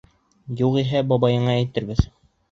Юғиһә, 0.61 1.01
бабайыңа 1.11 1.53
әйтербеҙ. 1.57 2.01